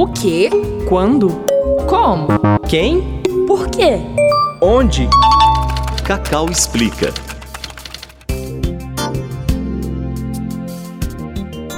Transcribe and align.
O 0.00 0.06
quê? 0.06 0.48
Quando? 0.88 1.28
Como? 1.86 2.26
Quem? 2.66 3.20
Por 3.46 3.68
quê? 3.68 3.98
Onde? 4.58 5.06
Cacau 6.02 6.48
explica. 6.48 7.12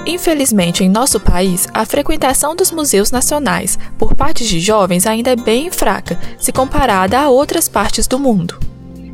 Infelizmente, 0.07 0.85
em 0.85 0.89
nosso 0.89 1.19
país, 1.19 1.67
a 1.75 1.85
frequentação 1.85 2.55
dos 2.55 2.71
museus 2.71 3.11
nacionais 3.11 3.77
por 3.99 4.15
parte 4.15 4.47
de 4.47 4.61
jovens 4.61 5.05
ainda 5.05 5.33
é 5.33 5.37
bem 5.37 5.69
fraca, 5.73 6.17
se 6.39 6.53
comparada 6.53 7.19
a 7.19 7.29
outras 7.29 7.69
partes 7.69 8.07
do 8.07 8.21
mundo. 8.21 8.57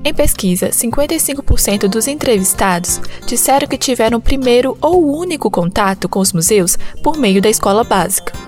Em 0.05 0.13
pesquisa, 0.13 0.69
55% 0.69 1.89
dos 1.89 2.07
entrevistados 2.07 3.01
disseram 3.27 3.67
que 3.67 3.79
tiveram 3.79 4.19
o 4.19 4.23
primeiro 4.23 4.77
ou 4.83 5.17
único 5.17 5.51
contato 5.51 6.11
com 6.11 6.21
os 6.21 6.35
museus 6.35 6.77
por 7.03 7.17
meio 7.17 7.41
da 7.41 7.49
escola 7.49 7.83
básica. 7.83 8.48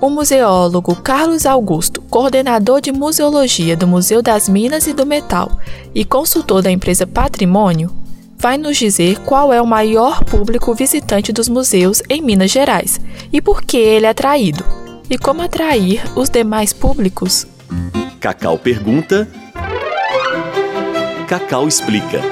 O 0.00 0.08
museólogo 0.08 0.96
Carlos 0.96 1.44
Augusto, 1.44 2.00
coordenador 2.00 2.80
de 2.80 2.90
museologia 2.90 3.76
do 3.76 3.86
Museu 3.86 4.22
das 4.22 4.48
Minas 4.48 4.86
e 4.86 4.94
do 4.94 5.04
Metal 5.04 5.60
e 5.94 6.06
consultor 6.06 6.62
da 6.62 6.70
empresa 6.70 7.06
Patrimônio, 7.06 7.90
vai 8.38 8.56
nos 8.56 8.78
dizer 8.78 9.18
qual 9.20 9.52
é 9.52 9.60
o 9.60 9.66
maior 9.66 10.24
público 10.24 10.74
visitante 10.74 11.32
dos 11.34 11.50
museus 11.50 12.02
em 12.08 12.22
Minas 12.22 12.50
Gerais 12.50 12.98
e 13.30 13.42
por 13.42 13.62
que 13.62 13.76
ele 13.76 14.06
é 14.06 14.08
atraído, 14.08 14.64
e 15.10 15.18
como 15.18 15.42
atrair 15.42 16.02
os 16.16 16.30
demais 16.30 16.72
públicos. 16.72 17.46
Cacau 18.18 18.56
pergunta. 18.56 19.28
Cacau 21.28 21.68
explica. 21.68 22.22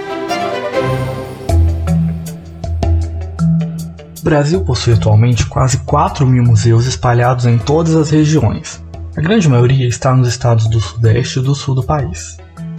Brasil 4.28 4.60
possui 4.60 4.92
atualmente 4.92 5.46
quase 5.46 5.78
4 5.78 6.26
mil 6.26 6.42
museus 6.42 6.84
espalhados 6.84 7.46
em 7.46 7.56
todas 7.56 7.96
as 7.96 8.10
regiões. 8.10 8.84
A 9.16 9.22
grande 9.22 9.48
maioria 9.48 9.88
está 9.88 10.14
nos 10.14 10.28
estados 10.28 10.68
do 10.68 10.82
Sudeste 10.82 11.38
e 11.38 11.42
do 11.42 11.54
Sul 11.54 11.74
do 11.74 11.82
país. 11.82 12.36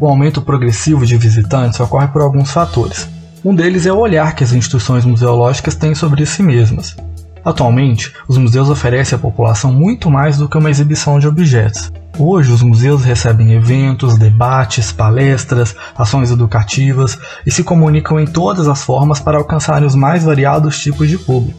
O 0.01 0.09
aumento 0.09 0.43
progressivo 0.43 1.07
de 1.07 1.17
visitantes 1.17 1.79
ocorre 1.79 2.09
por 2.09 2.21
alguns 2.21 2.51
fatores, 2.51 3.09
um 3.45 3.55
deles 3.55 3.87
é 3.87 3.93
o 3.93 3.99
olhar 3.99 4.35
que 4.35 4.45
as 4.45 4.53
instituições 4.53 5.05
museológicas 5.05 5.75
têm 5.75 5.95
sobre 5.95 6.25
si 6.25 6.43
mesmas. 6.43 6.97
Atualmente, 7.45 8.13
os 8.29 8.39
museus 8.39 8.71
oferecem 8.71 9.17
à 9.17 9.19
população 9.19 9.73
muito 9.73 10.09
mais 10.09 10.39
do 10.39 10.49
que 10.49 10.57
uma 10.57 10.71
exibição 10.71 11.19
de 11.19 11.27
objetos. 11.27 11.91
Hoje, 12.17 12.53
os 12.53 12.63
museus 12.63 13.05
recebem 13.05 13.55
eventos, 13.55 14.17
debates, 14.17 14.93
palestras, 14.93 15.75
ações 15.97 16.31
educativas 16.31 17.19
e 17.45 17.51
se 17.51 17.65
comunicam 17.65 18.21
em 18.21 18.27
todas 18.27 18.69
as 18.69 18.85
formas 18.85 19.19
para 19.19 19.39
alcançarem 19.39 19.87
os 19.87 19.97
mais 19.97 20.23
variados 20.23 20.79
tipos 20.79 21.09
de 21.09 21.19
público. 21.19 21.59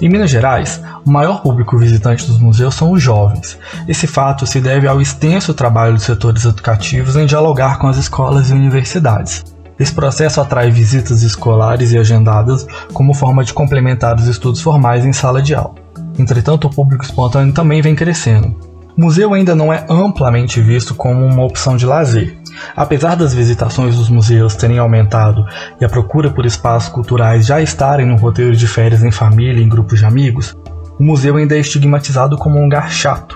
Em 0.00 0.08
Minas 0.08 0.30
Gerais, 0.30 0.80
o 1.04 1.10
maior 1.10 1.40
público 1.40 1.76
visitante 1.78 2.26
dos 2.26 2.38
museus 2.38 2.74
são 2.74 2.92
os 2.92 3.02
jovens. 3.02 3.58
Esse 3.88 4.06
fato 4.06 4.46
se 4.46 4.60
deve 4.60 4.86
ao 4.86 5.00
extenso 5.00 5.54
trabalho 5.54 5.94
dos 5.94 6.04
setores 6.04 6.44
educativos 6.44 7.16
em 7.16 7.26
dialogar 7.26 7.78
com 7.78 7.88
as 7.88 7.96
escolas 7.96 8.50
e 8.50 8.52
universidades. 8.52 9.55
Esse 9.78 9.92
processo 9.92 10.40
atrai 10.40 10.70
visitas 10.70 11.22
escolares 11.22 11.92
e 11.92 11.98
agendadas 11.98 12.66
como 12.92 13.12
forma 13.12 13.44
de 13.44 13.52
complementar 13.52 14.16
os 14.16 14.26
estudos 14.26 14.60
formais 14.60 15.04
em 15.04 15.12
sala 15.12 15.42
de 15.42 15.54
aula. 15.54 15.74
Entretanto, 16.18 16.66
o 16.66 16.70
público 16.70 17.04
espontâneo 17.04 17.52
também 17.52 17.82
vem 17.82 17.94
crescendo. 17.94 18.56
O 18.96 19.02
museu 19.02 19.34
ainda 19.34 19.54
não 19.54 19.70
é 19.70 19.84
amplamente 19.90 20.62
visto 20.62 20.94
como 20.94 21.22
uma 21.26 21.44
opção 21.44 21.76
de 21.76 21.84
lazer. 21.84 22.38
Apesar 22.74 23.14
das 23.14 23.34
visitações 23.34 23.94
dos 23.94 24.08
museus 24.08 24.56
terem 24.56 24.78
aumentado 24.78 25.44
e 25.78 25.84
a 25.84 25.88
procura 25.88 26.30
por 26.30 26.46
espaços 26.46 26.88
culturais 26.88 27.44
já 27.44 27.60
estarem 27.60 28.06
no 28.06 28.16
roteiro 28.16 28.56
de 28.56 28.66
férias 28.66 29.02
em 29.02 29.10
família 29.10 29.60
e 29.60 29.62
em 29.62 29.68
grupos 29.68 29.98
de 29.98 30.06
amigos, 30.06 30.56
o 30.98 31.04
museu 31.04 31.36
ainda 31.36 31.54
é 31.54 31.60
estigmatizado 31.60 32.38
como 32.38 32.58
um 32.58 32.62
lugar 32.62 32.90
chato, 32.90 33.35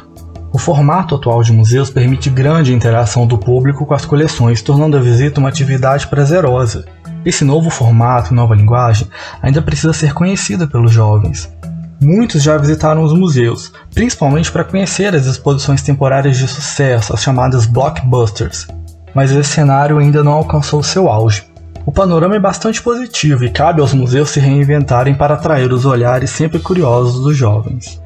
o 0.53 0.59
formato 0.59 1.15
atual 1.15 1.43
de 1.43 1.53
museus 1.53 1.91
permite 1.91 2.28
grande 2.28 2.75
interação 2.75 3.27
do 3.27 3.38
público 3.38 3.87
com 3.87 3.94
as 3.94 4.05
coleções, 4.05 4.62
tornando 4.62 4.97
a 4.97 5.00
visita 5.00 5.38
uma 5.38 5.49
atividade 5.49 6.09
prazerosa. 6.09 6.84
Esse 7.25 7.44
novo 7.44 7.71
formato 7.71 8.33
e 8.33 8.37
nova 8.37 8.55
linguagem 8.55 9.06
ainda 9.41 9.62
precisa 9.62 9.93
ser 9.93 10.12
conhecida 10.12 10.66
pelos 10.66 10.91
jovens. 10.91 11.49
Muitos 12.03 12.43
já 12.43 12.56
visitaram 12.56 13.03
os 13.03 13.12
museus, 13.12 13.72
principalmente 13.94 14.50
para 14.50 14.65
conhecer 14.65 15.15
as 15.15 15.27
exposições 15.27 15.83
temporárias 15.83 16.38
de 16.38 16.49
sucesso, 16.49 17.12
as 17.12 17.22
chamadas 17.22 17.67
blockbusters, 17.67 18.67
mas 19.15 19.31
esse 19.31 19.50
cenário 19.50 19.99
ainda 19.99 20.25
não 20.25 20.32
alcançou 20.32 20.82
seu 20.82 21.09
auge. 21.09 21.44
O 21.84 21.93
panorama 21.93 22.37
é 22.37 22.41
bastante 22.41 22.82
positivo 22.82 23.44
e 23.44 23.50
cabe 23.50 23.81
aos 23.81 23.93
museus 23.93 24.31
se 24.31 24.41
reinventarem 24.41 25.15
para 25.15 25.34
atrair 25.34 25.72
os 25.72 25.84
olhares 25.84 26.31
sempre 26.31 26.59
curiosos 26.59 27.22
dos 27.22 27.37
jovens. 27.37 28.00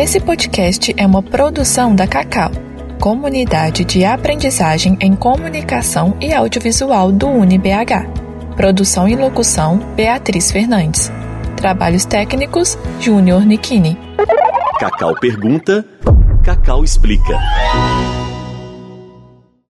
Esse 0.00 0.20
podcast 0.20 0.94
é 0.96 1.04
uma 1.04 1.20
produção 1.20 1.92
da 1.92 2.06
Cacau, 2.06 2.52
comunidade 3.00 3.84
de 3.84 4.04
aprendizagem 4.04 4.96
em 5.00 5.16
comunicação 5.16 6.16
e 6.20 6.32
audiovisual 6.32 7.10
do 7.10 7.26
UniBH. 7.26 8.06
Produção 8.54 9.08
e 9.08 9.16
locução: 9.16 9.78
Beatriz 9.96 10.52
Fernandes. 10.52 11.10
Trabalhos 11.56 12.04
técnicos: 12.04 12.78
Júnior 13.00 13.44
Nikini. 13.44 13.98
Cacau 14.78 15.16
pergunta, 15.16 15.84
Cacau 16.44 16.84
explica. 16.84 17.36